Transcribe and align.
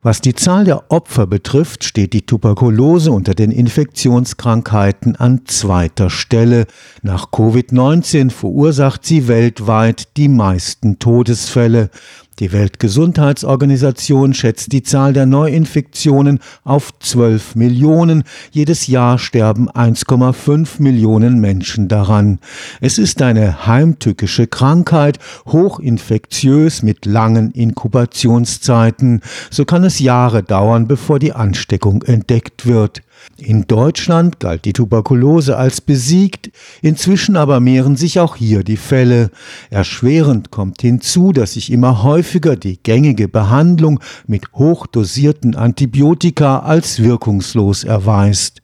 Was 0.00 0.20
die 0.20 0.34
Zahl 0.36 0.64
der 0.64 0.92
Opfer 0.92 1.26
betrifft, 1.26 1.82
steht 1.82 2.12
die 2.12 2.24
Tuberkulose 2.24 3.10
unter 3.10 3.34
den 3.34 3.50
Infektionskrankheiten 3.50 5.16
an 5.16 5.44
zweiter 5.46 6.08
Stelle. 6.08 6.66
Nach 7.02 7.32
Covid-19 7.32 8.30
verursacht 8.30 9.04
sie 9.04 9.26
weltweit 9.26 10.16
die 10.16 10.28
meisten 10.28 11.00
Todesfälle. 11.00 11.90
Die 12.38 12.52
Weltgesundheitsorganisation 12.52 14.32
schätzt 14.32 14.70
die 14.70 14.84
Zahl 14.84 15.12
der 15.12 15.26
Neuinfektionen 15.26 16.38
auf 16.62 16.96
12 17.00 17.56
Millionen. 17.56 18.22
Jedes 18.52 18.86
Jahr 18.86 19.18
sterben 19.18 19.68
1,5 19.68 20.80
Millionen 20.80 21.40
Menschen 21.40 21.88
daran. 21.88 22.38
Es 22.80 22.98
ist 22.98 23.22
eine 23.22 23.66
heimtückische 23.66 24.46
Krankheit, 24.46 25.18
hochinfektiös 25.46 26.84
mit 26.84 27.06
langen 27.06 27.50
Inkubationszeiten. 27.50 29.20
So 29.50 29.64
kann 29.64 29.82
es 29.82 29.98
Jahre 29.98 30.44
dauern, 30.44 30.86
bevor 30.86 31.18
die 31.18 31.32
Ansteckung 31.32 32.02
entdeckt 32.02 32.66
wird. 32.66 33.02
In 33.36 33.66
Deutschland 33.66 34.40
galt 34.40 34.64
die 34.64 34.72
Tuberkulose 34.72 35.56
als 35.56 35.80
besiegt, 35.80 36.50
inzwischen 36.82 37.36
aber 37.36 37.60
mehren 37.60 37.96
sich 37.96 38.18
auch 38.18 38.36
hier 38.36 38.64
die 38.64 38.76
Fälle. 38.76 39.30
Erschwerend 39.70 40.50
kommt 40.50 40.82
hinzu, 40.82 41.32
dass 41.32 41.52
sich 41.52 41.70
immer 41.70 42.02
häufiger 42.02 42.56
die 42.56 42.82
gängige 42.82 43.28
Behandlung 43.28 44.00
mit 44.26 44.52
hochdosierten 44.54 45.54
Antibiotika 45.54 46.60
als 46.60 47.02
wirkungslos 47.02 47.84
erweist. 47.84 48.60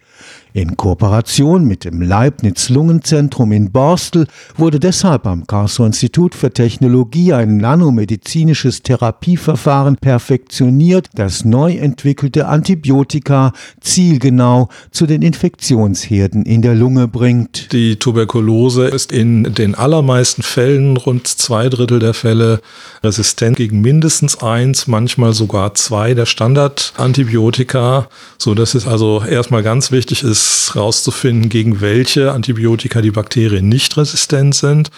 In 0.56 0.76
Kooperation 0.76 1.64
mit 1.64 1.84
dem 1.84 2.00
Leibniz 2.00 2.68
Lungenzentrum 2.68 3.50
in 3.50 3.72
Borstel 3.72 4.28
wurde 4.56 4.78
deshalb 4.78 5.26
am 5.26 5.48
Karlsruher 5.48 5.88
Institut 5.88 6.32
für 6.32 6.52
Technologie 6.52 7.32
ein 7.32 7.56
nanomedizinisches 7.56 8.82
Therapieverfahren 8.82 9.96
perfektioniert, 9.96 11.08
das 11.14 11.44
neu 11.44 11.72
entwickelte 11.72 12.46
Antibiotika 12.46 13.52
zielgenau 13.80 14.68
zu 14.92 15.06
den 15.06 15.22
Infektionsherden 15.22 16.44
in 16.44 16.62
der 16.62 16.76
Lunge 16.76 17.08
bringt. 17.08 17.72
Die 17.72 17.96
Tuberkulose 17.96 18.86
ist 18.86 19.10
in 19.10 19.54
den 19.54 19.74
allermeisten 19.74 20.44
Fällen, 20.44 20.96
rund 20.96 21.26
zwei 21.26 21.68
Drittel 21.68 21.98
der 21.98 22.14
Fälle, 22.14 22.60
resistent 23.02 23.56
gegen 23.56 23.80
mindestens 23.80 24.40
eins, 24.40 24.86
manchmal 24.86 25.32
sogar 25.32 25.74
zwei 25.74 26.14
der 26.14 26.26
Standardantibiotika, 26.26 28.08
so 28.38 28.54
dass 28.54 28.76
es 28.76 28.86
also 28.86 29.20
erstmal 29.28 29.64
ganz 29.64 29.90
wichtig 29.90 30.03
ist, 30.12 30.22
ist 30.22 30.74
herauszufinden, 30.74 31.48
gegen 31.48 31.80
welche 31.80 32.32
Antibiotika 32.32 33.00
die 33.00 33.10
Bakterien 33.10 33.68
nicht 33.68 33.96
resistent 33.96 34.54
sind. 34.54 34.90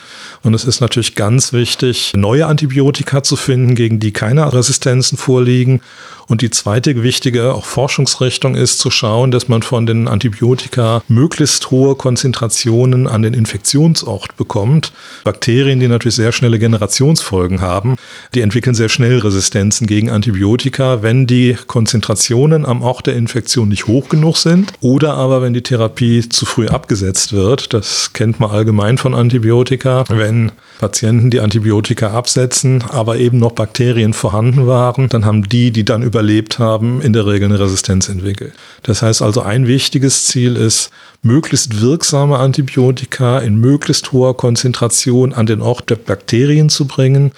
Und 0.42 0.54
es 0.54 0.64
ist 0.64 0.80
natürlich 0.80 1.14
ganz 1.14 1.52
wichtig, 1.52 2.12
neue 2.16 2.46
Antibiotika 2.46 3.22
zu 3.22 3.36
finden, 3.36 3.74
gegen 3.74 4.00
die 4.00 4.12
keine 4.12 4.52
Resistenzen 4.52 5.18
vorliegen. 5.18 5.80
Und 6.28 6.42
die 6.42 6.50
zweite 6.50 7.02
wichtige 7.02 7.54
auch 7.54 7.64
Forschungsrichtung 7.64 8.56
ist 8.56 8.80
zu 8.80 8.90
schauen, 8.90 9.30
dass 9.30 9.48
man 9.48 9.62
von 9.62 9.86
den 9.86 10.08
Antibiotika 10.08 11.02
möglichst 11.06 11.70
hohe 11.70 11.94
Konzentrationen 11.94 13.06
an 13.06 13.22
den 13.22 13.32
Infektionsort 13.32 14.36
bekommt. 14.36 14.92
Bakterien, 15.22 15.78
die 15.78 15.86
natürlich 15.86 16.16
sehr 16.16 16.32
schnelle 16.32 16.58
Generationsfolgen 16.58 17.60
haben, 17.60 17.94
die 18.34 18.40
entwickeln 18.40 18.74
sehr 18.74 18.88
schnell 18.88 19.18
Resistenzen 19.18 19.86
gegen 19.86 20.10
Antibiotika, 20.10 21.02
wenn 21.02 21.28
die 21.28 21.56
Konzentrationen 21.66 22.66
am 22.66 22.82
Ort 22.82 23.06
der 23.06 23.14
Infektion 23.14 23.68
nicht 23.68 23.86
hoch 23.86 24.08
genug 24.08 24.36
sind 24.36 24.72
oder 24.96 25.12
aber 25.12 25.42
wenn 25.42 25.52
die 25.52 25.62
Therapie 25.62 26.26
zu 26.26 26.46
früh 26.46 26.68
abgesetzt 26.68 27.34
wird. 27.34 27.74
Das 27.74 28.14
kennt 28.14 28.40
man 28.40 28.50
allgemein 28.50 28.96
von 28.96 29.14
Antibiotika. 29.14 30.04
Wenn 30.08 30.52
Patienten 30.78 31.30
die 31.30 31.40
Antibiotika 31.40 32.12
absetzen, 32.12 32.82
aber 32.88 33.18
eben 33.18 33.36
noch 33.36 33.52
Bakterien 33.52 34.14
vorhanden 34.14 34.66
waren, 34.66 35.10
dann 35.10 35.26
haben 35.26 35.46
die, 35.50 35.70
die 35.70 35.84
dann 35.84 36.02
überlebt 36.02 36.58
haben, 36.58 37.02
in 37.02 37.12
der 37.12 37.26
Regel 37.26 37.50
eine 37.50 37.60
Resistenz 37.60 38.08
entwickelt. 38.08 38.54
Das 38.84 39.02
heißt 39.02 39.20
also, 39.20 39.42
ein 39.42 39.66
wichtiges 39.66 40.24
Ziel 40.24 40.56
ist, 40.56 40.88
möglichst 41.22 41.82
wirksame 41.82 42.38
Antibiotika 42.38 43.40
in 43.40 43.56
möglichst 43.56 44.12
hoher 44.12 44.34
Konzentration 44.34 45.34
an 45.34 45.44
den 45.44 45.60
Ort 45.60 45.90
der 45.90 45.96
Bakterien 45.96 46.70
zu 46.70 46.86
bringen 46.86 47.32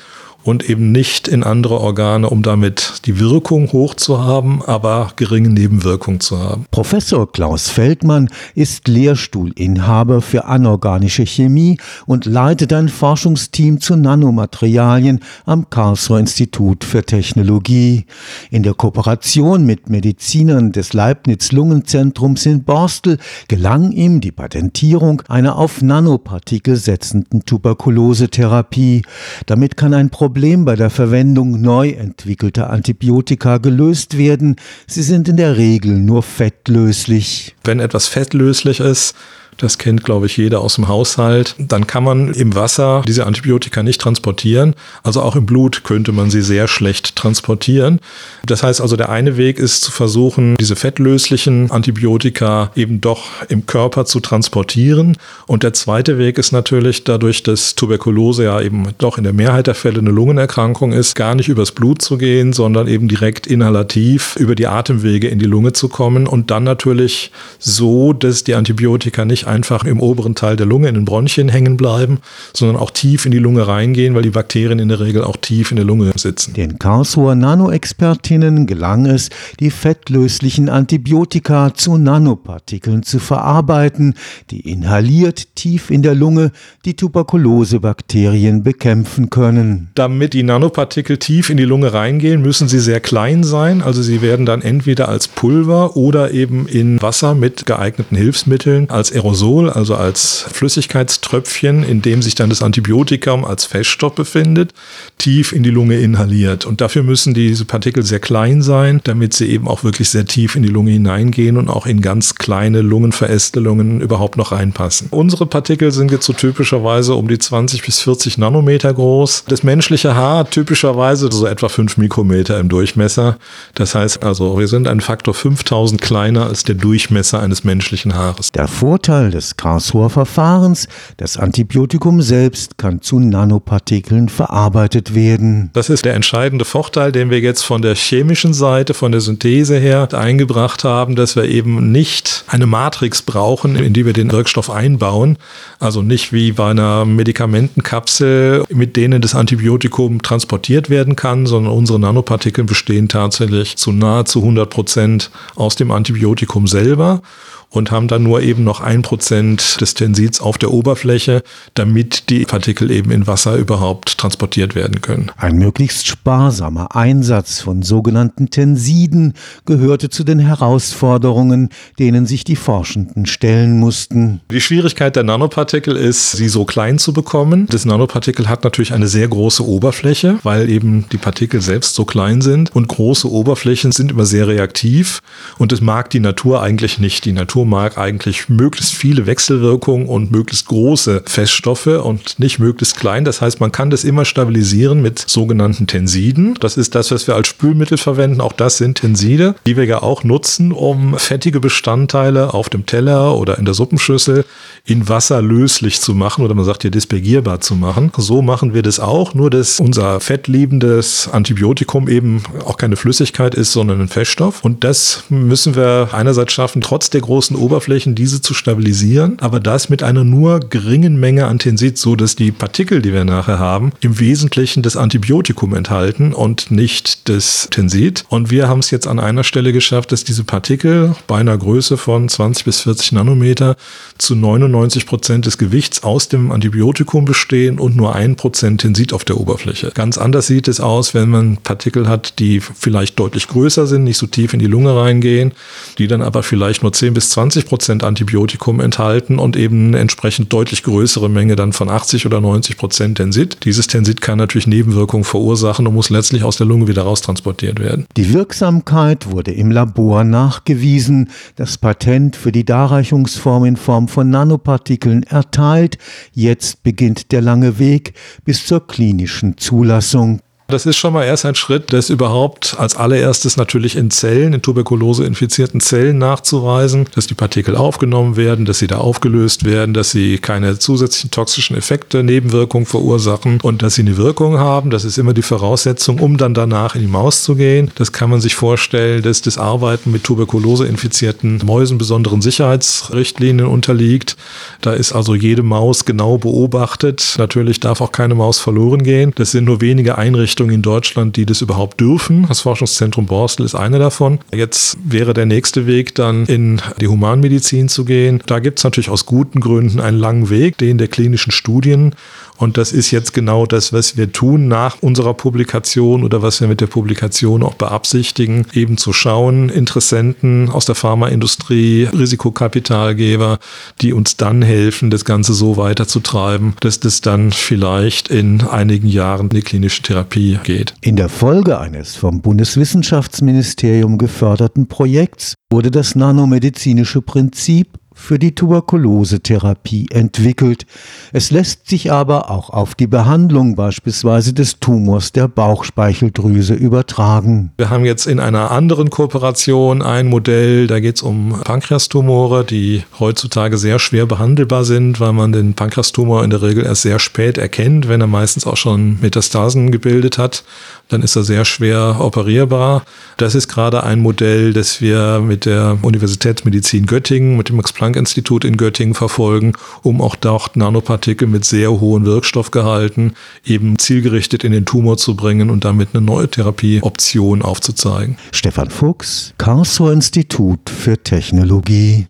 und 0.49 0.71
eben 0.71 0.93
nicht 0.93 1.29
in 1.29 1.45
andere 1.45 1.79
Organe, 1.79 2.31
um 2.31 2.43
damit 2.43 3.03
die 3.05 3.21
Wirkung 3.21 3.71
hoch 3.73 3.95
zu 3.95 4.25
haben, 4.25 4.63
aber 4.65 5.13
geringe 5.17 5.51
Nebenwirkungen 5.51 6.21
zu 6.21 6.39
haben. 6.39 6.65
Professor 6.71 7.31
Klaus 7.31 7.69
Feldmann 7.69 8.31
ist 8.55 8.89
Lehrstuhlinhaber 8.89 10.23
für 10.23 10.47
anorganische 10.47 11.27
Chemie 11.27 11.77
und 12.07 12.25
leitet 12.25 12.73
ein 12.73 12.89
Forschungsteam 12.89 13.83
zu 13.83 13.97
Nanomaterialien 13.97 15.21
am 15.45 15.69
Karlsruher 15.69 16.21
Institut 16.21 16.83
für 16.83 17.05
Technologie. 17.05 18.07
In 18.51 18.63
der 18.63 18.73
Kooperation 18.73 19.67
mit 19.67 19.91
Medizinern 19.91 20.73
des 20.73 20.95
Leibniz 20.95 21.53
Lungenzentrums 21.53 22.47
in 22.47 22.65
Borstel 22.65 23.19
gelang 23.49 23.93
ihm 23.93 24.23
die 24.23 24.33
Patentierung 24.33 25.21
einer 25.29 25.59
auf 25.59 25.83
Nanopartikel 25.83 26.77
setzenden 26.77 27.45
Tuberkulosetherapie. 27.45 29.03
Damit 29.45 29.77
kann 29.77 29.93
ein 29.93 30.09
Problem 30.09 30.38
Problem 30.39 30.65
bei 30.65 30.77
der 30.77 30.89
Verwendung 30.89 31.61
neu 31.61 31.89
entwickelter 31.89 32.71
Antibiotika 32.71 33.59
gelöst 33.59 34.19
werden. 34.19 34.55
Sie 34.87 35.03
sind 35.03 35.29
in 35.29 35.37
der 35.37 35.57
Regel 35.57 35.99
nur 35.99 36.23
fettlöslich. 36.23 37.57
Wenn 37.65 37.81
etwas 37.81 38.07
fettlöslich 38.07 38.79
ist, 38.79 39.17
das 39.59 39.77
kennt, 39.77 40.05
glaube 40.05 40.27
ich, 40.27 40.37
jeder 40.37 40.61
aus 40.61 40.77
dem 40.77 40.89
Haushalt. 40.89 41.57
Dann 41.59 41.87
kann 41.87 42.05
man 42.05 42.33
im 42.33 42.55
Wasser 42.55 43.03
diese 43.07 43.27
Antibiotika 43.27 43.83
nicht 43.83 44.01
transportieren. 44.01 44.75
Also 45.03 45.21
auch 45.21 45.35
im 45.35 45.47
Blut 45.47 45.83
könnte 45.85 46.13
man 46.13 46.31
sie 46.31 46.43
sehr 46.43 46.69
schlecht 46.69 47.17
transportieren. 47.17 48.01
Das 48.47 48.63
heißt 48.63 48.81
also, 48.81 48.97
der 48.97 49.09
eine 49.09 49.37
Weg 49.37 49.59
ist 49.59 49.83
zu 49.83 49.91
versuchen, 49.91 50.57
diese 50.57 50.77
fettlöslichen 50.77 51.71
Antibiotika 51.73 52.71
eben 52.77 53.01
doch 53.01 53.25
im 53.49 53.67
Körper 53.67 54.05
zu 54.05 54.21
transportieren. 54.21 55.17
Und 55.47 55.65
der 55.65 55.73
zweite 55.73 56.19
Weg 56.19 56.39
ist 56.39 56.53
natürlich, 56.53 57.03
dadurch, 57.03 57.43
dass 57.43 57.75
Tuberkulose 57.75 58.45
ja 58.45 58.61
eben 58.61 58.89
doch 58.99 59.19
in 59.19 59.25
der 59.25 59.33
Mehrheit 59.33 59.67
der 59.67 59.75
Fälle 59.75 59.99
eine 59.99 60.11
Lungenerkrankung 60.11 60.93
ist, 60.93 61.17
gar 61.17 61.35
nicht 61.35 61.49
übers 61.49 61.73
Blut 61.73 62.01
zu 62.01 62.17
gehen, 62.17 62.53
sondern 62.53 62.87
eben 62.87 63.09
direkt 63.09 63.49
inhalativ 63.49 64.37
über 64.37 64.55
die 64.55 64.69
Atemwege 64.69 65.27
in 65.27 65.41
die 65.41 65.47
Lunge 65.47 65.73
zu 65.73 65.89
kommen 65.89 66.29
und 66.29 66.53
dann 66.53 66.63
natürlich 66.63 67.33
so, 67.59 68.13
dass 68.13 68.45
die 68.45 68.55
Antibiotika 68.55 69.25
nicht 69.25 69.48
einfach 69.49 69.85
im 69.85 70.01
oberen 70.01 70.35
Teil 70.35 70.57
der 70.57 70.67
Lunge 70.67 70.89
in 70.89 70.95
den 70.95 71.05
Bronchien 71.05 71.49
hängen 71.49 71.77
bleiben, 71.77 72.19
sondern 72.55 72.77
auch 72.77 72.91
tief 72.91 73.27
in 73.27 73.33
die 73.33 73.39
Lunge 73.39 73.67
reingehen, 73.67 74.15
weil 74.15 74.23
die 74.23 74.31
Bakterien 74.31 74.79
in 74.79 74.89
der 74.89 75.01
Regel 75.01 75.25
auch 75.25 75.37
tief 75.37 75.71
in 75.71 75.77
der 75.77 75.85
Lunge 75.85 76.13
sitzen. 76.15 76.55
Den 76.55 76.79
Karlsruher 76.79 77.35
Nanoexpertinnen 77.35 78.67
gelang 78.67 79.07
es, 79.07 79.31
die 79.61 79.71
fettlöslichen 79.71 80.69
Antibiotika 80.69 81.75
zu 81.75 81.97
Nanopartikeln 81.97 83.03
zu 83.03 83.19
verarbeiten, 83.19 84.15
die 84.51 84.61
inhaliert 84.61 85.57
tief 85.57 85.91
in 85.91 86.03
der 86.03 86.15
Lunge 86.15 86.53
die 86.85 86.95
Tuberkulosebakterien 86.95 88.63
bekämpfen 88.63 89.31
können. 89.31 89.91
Damit 89.95 90.35
die 90.35 90.43
Nanopartikel 90.43 91.17
tief 91.17 91.51
in 91.51 91.57
die 91.57 91.65
Lunge 91.65 91.93
reingehen, 91.93 92.43
müssen 92.43 92.69
sie 92.69 92.81
sehr 92.81 93.01
klein 93.01 93.45
sein. 93.45 93.83
Also 93.83 94.03
sie 94.03 94.23
werden 94.23 94.47
dann 94.47 94.63
entweder 94.63 95.09
als 95.09 95.29
Pulver 95.29 95.97
oder 95.97 96.33
eben 96.33 96.67
in 96.69 97.01
Wasser 97.01 97.35
mit 97.35 97.67
geeigneten 97.67 98.17
Hilfsmitteln 98.17 98.91
als 98.91 99.13
Aerosol 99.13 99.38
Aerosol, 99.39 99.71
also 99.71 99.95
als 99.95 100.47
Flüssigkeitströpfchen, 100.53 101.85
in 101.85 102.03
dem 102.03 102.23
sich 102.23 102.35
dann 102.35 102.51
das 102.51 102.63
Antibiotikum 102.63 103.45
als 103.45 103.65
Feststoff 103.65 104.15
befindet, 104.15 104.73
tief 105.19 105.53
in 105.53 105.63
die 105.63 105.71
Lunge 105.71 105.99
inhaliert. 105.99 106.65
Und 106.65 106.81
dafür 106.81 107.03
müssen 107.03 107.35
diese 107.35 107.65
Partikel 107.65 108.03
sehr 108.03 108.21
klein 108.21 108.63
sein, 108.63 109.01
damit 109.05 109.35
sie 109.35 109.49
eben 109.49 109.69
auch 109.69 109.85
wirklich 109.85 110.11
sehr 110.11 110.27
tief 110.27 110.57
in 110.57 110.63
die 110.63 110.69
Lunge 110.69 110.91
hineingehen 110.91 111.57
und 111.57 111.69
auch 111.69 111.87
in 111.87 112.01
ganz 112.01 112.35
kleine 112.35 112.81
Lungenverästelungen 112.81 114.01
überhaupt 114.01 114.37
noch 114.37 114.53
reinpassen. 114.53 115.09
Unsere 115.11 115.47
Partikel 115.47 115.93
sind 115.93 116.11
jetzt 116.11 116.27
so 116.27 116.33
typischerweise 116.33 117.15
um 117.15 117.29
die 117.29 117.39
20 117.39 117.83
bis 117.83 118.01
40 118.01 118.39
Nanometer 118.39 118.93
groß. 118.93 119.45
Das 119.49 119.63
menschliche 119.63 120.15
Haar 120.15 120.51
typischerweise 120.51 121.31
so 121.31 121.47
etwa 121.47 121.69
5 121.69 121.97
Mikrometer 121.97 122.59
im 122.59 122.69
Durchmesser. 122.69 123.39
Das 123.75 123.95
heißt 123.95 124.23
also, 124.23 124.59
wir 124.59 124.69
sind 124.69 124.89
ein 124.89 125.01
Faktor 125.01 125.35
5000 125.35 126.01
kleiner 126.01 126.47
als 126.47 126.65
der 126.65 126.75
Durchmesser 126.75 127.41
eines 127.41 127.65
menschlichen 127.65 128.15
Haares. 128.15 128.51
Der 128.53 128.69
Vorteil 128.69 129.28
des 129.31 129.57
Karlsruher 129.57 130.11
Verfahrens, 130.11 130.89
das 131.17 131.37
Antibiotikum 131.37 132.23
selbst 132.23 132.79
kann 132.79 133.01
zu 133.01 133.19
Nanopartikeln 133.19 134.29
verarbeitet 134.29 135.15
werden. 135.15 135.71
Das 135.73 135.91
ist 135.91 136.05
der 136.05 136.15
entscheidende 136.15 136.65
Vorteil, 136.65 137.13
den 137.13 137.31
wir 137.31 137.41
jetzt 137.41 137.63
von 137.63 137.83
der 137.83 137.95
chemischen 137.95 138.55
Seite, 138.55 138.95
von 138.95 139.13
der 139.13 139.21
Synthese 139.21 139.79
her 139.79 140.09
eingebracht 140.13 140.85
haben, 140.85 141.17
dass 141.17 141.37
wir 141.37 141.45
eben 141.45 141.93
nicht 141.93 142.45
eine 142.47 142.67
Matrix 142.67 143.23
brauchen, 143.23 143.77
in 143.77 143.93
die 143.93 144.07
wir 144.07 144.13
den 144.13 144.33
Wirkstoff 144.33 144.71
einbauen. 144.71 145.39
Also 145.79 146.03
nicht 146.03 146.33
wie 146.33 146.53
bei 146.53 146.71
einer 146.71 147.05
Medikamentenkapsel, 147.05 148.65
mit 148.71 148.97
denen 148.97 149.21
das 149.21 149.35
Antibiotikum 149.35 150.23
transportiert 150.23 150.91
werden 150.91 151.17
kann, 151.17 151.47
sondern 151.47 151.73
unsere 151.73 151.99
Nanopartikel 151.99 152.65
bestehen 152.65 153.09
tatsächlich 153.09 153.77
zu 153.77 153.93
nahezu 153.93 154.41
100 154.41 154.71
Prozent 154.71 155.31
aus 155.55 155.77
dem 155.77 155.91
Antibiotikum 155.91 156.67
selber. 156.67 157.23
Und 157.71 157.91
haben 157.91 158.09
dann 158.09 158.23
nur 158.23 158.43
eben 158.43 158.65
noch 158.65 158.81
ein 158.81 159.03
Prozent 159.03 159.81
des 159.81 159.95
Tensits 159.95 160.41
auf 160.41 160.59
der 160.59 160.73
Oberfläche, 160.73 161.43
damit 161.75 162.31
die 162.31 162.45
Partikel 162.45 162.91
eben 162.91 163.11
in 163.11 163.27
Wasser 163.27 163.57
überhaupt 163.57 164.19
transportiert 164.19 164.75
werden 164.75 165.01
können. 165.01 165.31
Ein 165.37 165.57
möglichst 165.57 166.07
sparsamer 166.07 166.97
Einsatz 166.97 167.61
von 167.61 167.83
sogenannten 167.83 168.51
Tensiden 168.51 169.35
gehörte 169.67 170.09
zu 170.09 170.25
den 170.25 170.39
Herausforderungen, 170.39 171.69
denen 171.99 172.27
sich 172.27 172.45
die 172.45 172.57
Forschenden 172.57 173.27
stellen 173.27 173.79
mussten. 173.79 174.41
Die 174.51 174.61
Schwierigkeit 174.61 175.17
der 175.17 175.25
Nanopartikel 175.25 175.97
ist, 175.97 176.33
sie 176.33 176.49
so 176.49 176.65
klein 176.65 176.99
zu 176.99 177.13
bekommen. 177.13 177.67
Das 177.71 177.85
Nanopartikel 177.85 178.49
hat 178.49 178.65
natürlich 178.65 178.95
eine 178.95 179.09
sehr 179.09 179.29
große 179.29 179.67
Oberfläche, 179.67 180.39
weil 180.43 180.71
eben 180.71 181.07
die 181.13 181.19
Partikel 181.19 181.61
selbst 181.61 181.95
so 181.95 182.05
klein 182.05 182.41
sind 182.41 182.75
und 182.75 182.89
große 182.89 183.31
Oberflächen 183.31 183.93
sind 183.93 184.11
immer 184.11 184.25
sehr 184.25 184.49
reaktiv 184.49 185.21
und 185.59 185.73
das 185.73 185.81
mag 185.81 186.11
die 186.11 186.21
Natur 186.21 186.63
eigentlich 186.63 186.99
nicht. 186.99 187.25
Die 187.25 187.33
Natur 187.33 187.58
mag 187.65 187.99
eigentlich 187.99 188.49
möglichst 188.49 188.95
viele 188.95 189.27
Wechselwirkungen 189.27 190.09
und 190.09 190.31
möglichst 190.31 190.67
große 190.67 191.23
Feststoffe 191.27 191.87
und 191.87 192.39
nicht 192.39 192.59
möglichst 192.59 192.97
klein. 192.97 193.25
Das 193.25 193.41
heißt, 193.41 193.61
man 193.61 193.73
kann 193.73 193.91
das 193.91 194.05
immer 194.05 194.25
stabilisieren 194.25 195.03
mit 195.03 195.19
sogenannten 195.19 195.87
Tensiden. 195.87 196.55
Das 196.61 196.77
ist 196.77 196.95
das, 196.95 197.11
was 197.11 197.27
wir 197.27 197.35
als 197.35 197.49
Spülmittel 197.49 197.99
verwenden. 197.99 198.41
Auch 198.41 198.53
das 198.53 198.79
sind 198.79 198.99
Tenside, 198.99 199.55
die 199.67 199.77
wir 199.77 199.85
ja 199.85 200.03
auch 200.03 200.25
nutzen, 200.25 200.73
um 200.73 201.19
fettige 201.19 201.61
Bestandteile 201.61 202.55
auf 202.55 202.69
dem 202.69 202.87
Teller 202.87 203.37
oder 203.37 203.59
in 203.59 203.65
der 203.65 203.75
Suppenschüssel 203.75 204.45
in 204.85 205.09
Wasser 205.09 205.43
löslich 205.43 206.01
zu 206.01 206.15
machen 206.15 206.45
oder 206.45 206.55
man 206.55 206.65
sagt 206.65 206.83
hier 206.83 206.91
dispergierbar 206.91 207.61
zu 207.61 207.75
machen. 207.75 208.11
So 208.17 208.43
machen 208.43 208.75
wir 208.75 208.83
das 208.83 209.01
auch, 209.01 209.35
nur 209.35 209.51
dass 209.51 209.81
unser 209.81 210.21
fettliebendes 210.21 211.29
Antibiotikum 211.31 212.09
eben 212.09 212.43
auch 212.65 212.77
keine 212.77 212.97
Flüssigkeit 212.97 213.55
ist, 213.55 213.73
sondern 213.73 214.01
ein 214.01 214.09
Feststoff. 214.09 214.65
Und 214.65 214.85
das 214.85 215.25
müssen 215.29 215.77
wir 215.77 216.09
einerseits 216.13 216.53
schaffen, 216.53 216.81
trotz 216.81 217.11
der 217.11 217.21
großen 217.21 217.48
Oberflächen 217.57 218.15
diese 218.15 218.41
zu 218.41 218.55
stabilisieren, 218.55 219.39
aber 219.41 219.61
das 219.61 219.89
mit 219.89 220.03
einer 220.03 220.25
nur 220.25 220.61
geringen 220.61 221.19
Menge 221.19 221.47
an 221.47 221.59
Tensid, 221.59 221.99
so 221.99 222.17
dass 222.17 222.37
die 222.37 222.53
Partikel, 222.53 223.03
die 223.03 223.13
wir 223.13 223.25
nachher 223.25 223.59
haben, 223.59 223.93
im 224.01 224.19
Wesentlichen 224.19 224.83
das 224.83 224.97
Antibiotikum 224.97 225.75
enthalten 225.75 226.33
und 226.33 226.71
nicht 226.71 227.29
das 227.29 227.69
Tensid. 227.71 228.25
Und 228.29 228.51
wir 228.51 228.69
haben 228.69 228.81
es 228.81 228.91
jetzt 228.91 229.07
an 229.07 229.19
einer 229.19 229.45
Stelle 229.45 229.73
geschafft, 229.73 230.13
dass 230.13 230.25
diese 230.25 230.45
Partikel 230.45 231.15
bei 231.27 231.39
einer 231.39 231.57
Größe 231.57 231.97
von 231.97 232.29
20 232.29 232.65
bis 232.65 232.81
40 232.83 233.13
Nanometer 233.13 233.77
zu 234.19 234.35
99 234.35 235.07
Prozent 235.07 235.47
des 235.47 235.59
Gewichts 235.59 236.03
aus 236.03 236.29
dem 236.29 236.51
Antibiotikum 236.51 237.25
bestehen 237.25 237.79
und 237.79 237.97
nur 237.97 238.15
ein 238.15 238.37
Prozent 238.37 238.81
Tensid 238.81 239.13
auf 239.13 239.25
der 239.25 239.39
Oberfläche. 239.39 239.91
Ganz 239.95 240.19
anders 240.19 240.47
sieht 240.47 240.69
es 240.69 240.81
aus, 240.81 241.15
wenn 241.15 241.29
man 241.29 241.57
Partikel 241.59 242.09
hat, 242.09 242.39
die 242.39 242.61
vielleicht 242.61 243.19
deutlich 243.19 243.49
größer 243.49 243.87
sind, 243.87 244.05
nicht 244.05 244.19
so 244.19 244.27
tief 244.27 244.53
in 244.53 244.61
die 244.61 244.67
Lunge 244.67 244.95
reingehen, 244.95 245.53
die 245.99 246.09
dann 246.09 246.23
aber 246.23 246.43
vielleicht 246.43 246.83
nur 246.83 246.93
10 246.93 247.15
bis 247.15 247.31
20 247.31 247.38
Prozent 247.39 248.03
Antibiotikum 248.03 248.81
enthalten 248.81 249.39
und 249.39 249.57
eben 249.57 249.95
entsprechend 249.95 250.53
deutlich 250.53 250.83
größere 250.83 251.29
Menge 251.29 251.55
dann 251.55 251.73
von 251.73 251.89
80 251.89 252.27
oder 252.27 252.41
90 252.41 252.77
Prozent 252.77 253.19
Tensid. 253.19 253.65
Dieses 253.65 253.87
Tensid 253.87 254.21
kann 254.21 254.39
natürlich 254.39 254.67
Nebenwirkungen 254.67 255.23
verursachen 255.23 255.87
und 255.87 255.95
muss 255.95 256.11
letztlich 256.11 256.43
aus 256.43 256.57
der 256.57 256.67
Lunge 256.67 256.89
wieder 256.89 257.03
raustransportiert 257.03 257.79
werden. 257.79 258.07
Die 258.17 258.33
Wirksamkeit 258.33 259.31
wurde 259.31 259.53
im 259.53 259.71
Labor 259.71 260.25
nachgewiesen, 260.25 261.31
das 261.55 261.79
Patent 261.79 262.35
für 262.35 262.51
die 262.51 262.65
Darreichungsform 262.65 263.65
in 263.67 263.77
Form 263.77 264.09
von 264.09 264.31
Nanopartikeln 264.31 265.23
erteilt. 265.23 265.97
Jetzt 266.33 266.83
beginnt 266.83 267.31
der 267.31 267.41
lange 267.41 267.79
Weg 267.79 268.15
bis 268.45 268.67
zur 268.67 268.85
klinischen 268.85 269.57
Zulassung. 269.59 270.41
Das 270.71 270.85
ist 270.85 270.99
schon 270.99 271.15
mal 271.15 271.25
erst 271.25 271.47
ein 271.47 271.55
Schritt, 271.55 271.95
das 271.95 272.11
überhaupt 272.11 272.77
als 272.79 272.95
allererstes 272.95 273.57
natürlich 273.57 273.97
in 273.97 274.11
Zellen, 274.11 274.53
in 274.53 274.61
Tuberkulose 274.61 275.25
infizierten 275.25 275.81
Zellen 275.81 276.19
nachzuweisen, 276.19 277.07
dass 277.15 277.27
die 277.27 277.33
Partikel 277.33 277.75
aufgenommen 277.75 278.37
werden, 278.37 278.67
dass 278.67 278.79
sie 278.79 278.87
da 278.87 278.99
aufgelöst 278.99 279.65
werden, 279.65 279.95
dass 279.95 280.11
sie 280.11 280.37
keine 280.37 280.79
zusätzlichen 280.79 281.31
toxischen 281.31 281.75
Effekte, 281.75 282.23
Nebenwirkungen 282.23 282.85
verursachen 282.85 283.61
und 283.63 283.81
dass 283.81 283.95
sie 283.95 284.03
eine 284.03 284.19
Wirkung 284.19 284.59
haben. 284.59 284.91
Das 284.91 285.07
ist 285.07 285.17
immer 285.17 285.33
die 285.33 285.41
Voraussetzung, 285.41 286.19
um 286.19 286.37
dann 286.37 286.53
danach 286.53 286.95
in 286.95 287.01
die 287.01 287.07
Maus 287.07 287.45
zu 287.45 287.55
gehen. 287.55 287.91
Das 287.95 288.13
kann 288.13 288.29
man 288.29 288.43
sich 288.43 288.55
vorstellen, 288.55 289.23
dass 289.23 289.41
das 289.41 289.57
Arbeiten 289.57 290.13
mit 290.13 290.25
Tuberkulose 290.25 290.87
infizierten 290.87 291.63
Mäusen 291.65 291.97
besonderen 291.97 292.43
Sicherheitsrichtlinien 292.43 293.67
unterliegt. 293.67 294.37
Da 294.83 294.93
ist 294.93 295.15
also 295.15 295.35
jede 295.35 295.63
Maus 295.63 296.05
genau 296.05 296.37
beobachtet. 296.37 297.37
Natürlich 297.39 297.81
darf 297.81 298.03
auch 298.03 298.13
keine 298.13 298.35
Maus 298.35 298.61
verloren 298.61 299.03
gehen. 299.03 299.33
Das 299.35 299.53
sind 299.53 299.65
nur 299.65 299.81
wenige 299.81 300.19
Einrichtungen 300.19 300.58
Einrichtungen 300.59 300.75
in 300.75 300.83
Deutschland, 300.83 301.37
die 301.37 301.47
das 301.47 301.61
überhaupt 301.61 302.01
dürfen. 302.01 302.47
Das 302.49 302.61
Forschungszentrum 302.61 303.27
Borstel 303.27 303.65
ist 303.65 303.75
eine 303.75 303.99
davon. 303.99 304.41
Jetzt 304.53 304.97
wäre 305.05 305.33
der 305.33 305.47
nächste 305.47 305.87
Weg 305.87 306.15
dann 306.17 306.47
in 306.47 306.81
die 307.01 307.07
Humanmedizin 307.07 307.89
zu 307.89 308.05
gehen. 308.05 308.43
Da 308.47 308.59
gibt 308.59 308.79
es 308.79 308.85
natürlich 308.85 309.09
aus 309.09 309.25
guten 309.25 309.61
Gründen 309.61 310.01
einen 310.01 310.19
langen 310.19 310.51
Weg, 310.51 310.77
den 310.79 310.99
der 310.99 311.09
klinischen 311.09 311.53
Studien. 311.53 312.15
Und 312.59 312.77
das 312.77 312.93
ist 312.93 313.13
jetzt 313.13 313.35
genau 313.35 313.67
das, 313.67 313.93
was 313.93 314.17
wir 314.17 314.33
tun 314.33 314.67
nach 314.67 314.97
unserer 315.01 315.33
Publikation 315.33 316.25
oder 316.25 316.43
was 316.43 316.61
wir 316.61 316.67
mit 316.67 316.81
der 316.81 316.89
Publikation 316.89 317.63
auch 317.63 317.75
beabsichtigen, 317.75 318.67
eben 318.73 318.99
zu 318.99 319.13
schauen, 319.13 319.69
Interessenten 319.69 320.69
aus 320.69 320.85
der 320.85 320.97
Pharmaindustrie, 320.97 322.09
Risikokapitalgeber, 322.13 323.61
die 324.01 324.13
uns 324.13 324.37
dann 324.37 324.63
helfen, 324.63 325.11
das 325.11 325.25
Ganze 325.25 325.55
so 325.55 325.77
weiterzutreiben, 325.77 326.75
dass 326.81 326.99
das 326.99 327.21
dann 327.21 327.53
vielleicht 327.53 328.27
in 328.27 328.63
einigen 328.63 329.07
Jahren 329.07 329.49
in 329.51 329.57
die 329.57 329.63
klinische 329.63 330.03
Therapie 330.03 330.48
geht. 330.57 330.95
In 331.03 331.17
der 331.17 331.29
Folge 331.29 331.79
eines 331.79 332.17
vom 332.17 332.41
Bundeswissenschaftsministerium 332.41 334.17
geförderten 334.17 334.89
Projekts 334.89 335.55
wurde 335.71 335.91
das 335.91 336.15
nanomedizinische 336.15 337.21
Prinzip 337.21 337.99
für 338.19 338.39
die 338.39 338.55
Tuberkulosetherapie 338.55 340.09
entwickelt. 340.11 340.87
Es 341.33 341.51
lässt 341.51 341.89
sich 341.89 342.11
aber 342.11 342.51
auch 342.51 342.69
auf 342.69 342.95
die 342.95 343.07
Behandlung 343.07 343.77
beispielsweise 343.77 344.53
des 344.53 344.81
Tumors 344.81 345.33
der 345.33 345.47
Bauchspeicheldrüse 345.49 346.75
übertragen. 346.75 347.71
Wir 347.79 347.91
haben 347.91 348.05
jetzt 348.05 348.27
in 348.27 348.41
einer 348.41 348.73
anderen 348.73 349.09
Kooperation 349.09 350.03
ein 350.03 350.27
Modell, 350.27 350.89
da 350.89 350.99
geht 351.01 351.17
es 351.17 351.23
um 351.23 351.61
Pankreastumore, 351.65 352.65
die 352.65 353.05
heutzutage 353.19 353.79
sehr 353.79 353.99
schwer 353.99 354.27
behandelbar 354.27 354.85
sind, 354.85 355.21
weil 355.21 355.33
man 355.33 355.53
den 355.53 355.75
Pankreastumor 355.75 356.43
in 356.43 356.51
der 356.51 356.61
Regel 356.61 356.85
erst 356.85 357.03
sehr 357.03 357.21
spät 357.21 357.57
erkennt, 357.57 358.09
wenn 358.09 358.21
er 358.21 358.27
meistens 358.27 358.67
auch 358.67 358.77
schon 358.77 359.21
Metastasen 359.21 359.93
gebildet 359.93 360.39
hat. 360.39 360.65
Dann 361.09 361.23
ist 361.23 361.37
er 361.37 361.45
sehr 361.45 361.65
schwer 361.65 362.17
operierbar. 362.21 363.05
Das 363.39 363.55
ist 363.55 363.69
gerade 363.69 364.03
ein 364.03 364.21
Modell, 364.21 364.75
das 364.75 365.01
wir 365.01 365.41
mit 365.41 365.65
der 365.65 365.97
Universitätsmedizin 366.03 367.07
Göttingen, 367.07 367.57
mit 367.57 367.71
dem 367.71 367.77
Max-Planck 367.77 368.08
Planck-Institut 368.09 368.65
in 368.65 368.77
Göttingen 368.77 369.15
verfolgen, 369.15 369.75
um 370.03 370.21
auch 370.23 370.37
dort 370.37 370.77
Nanopartikel 370.77 371.47
mit 371.47 371.65
sehr 371.65 372.01
hohen 372.01 372.25
Wirkstoffgehalten 372.25 373.35
eben 373.65 373.99
zielgerichtet 373.99 374.65
in 374.65 374.73
den 374.73 374.87
Tumor 374.87 375.19
zu 375.19 375.37
bringen 375.37 375.71
und 375.71 375.85
damit 375.85 376.11
eine 376.15 376.25
neue 376.25 376.49
Therapieoption 376.49 377.63
aufzuzeigen. 377.63 378.39
Stefan 378.53 378.91
Fuchs, 378.91 379.53
Karlsruher 379.59 380.13
Institut 380.13 380.89
für 380.89 381.23
Technologie. 381.23 382.27